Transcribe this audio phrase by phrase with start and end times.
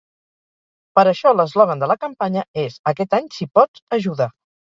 [0.99, 4.31] Per això l’eslògan de la campanya és “Aquest any, si pots, ajuda”.